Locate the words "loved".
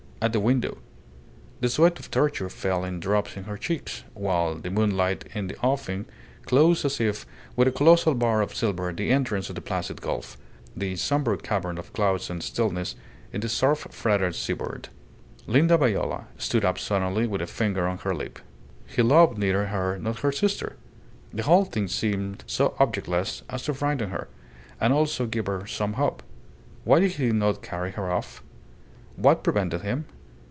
19.01-19.39